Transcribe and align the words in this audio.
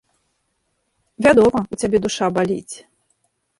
Вядома, 1.27 1.59
у 1.71 1.75
цябе 1.83 1.97
душа 2.09 2.25
баліць. 2.41 2.75